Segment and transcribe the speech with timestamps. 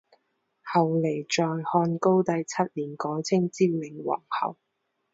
[0.63, 4.57] 后来在汉高帝七年改称昭灵皇后。